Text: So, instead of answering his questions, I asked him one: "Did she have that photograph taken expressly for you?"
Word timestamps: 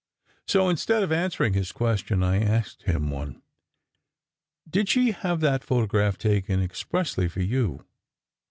So, 0.47 0.67
instead 0.67 1.03
of 1.03 1.11
answering 1.11 1.53
his 1.53 1.71
questions, 1.71 2.23
I 2.23 2.37
asked 2.39 2.81
him 2.81 3.11
one: 3.11 3.43
"Did 4.67 4.89
she 4.89 5.11
have 5.11 5.41
that 5.41 5.63
photograph 5.63 6.17
taken 6.17 6.59
expressly 6.59 7.27
for 7.27 7.41
you?" 7.43 7.85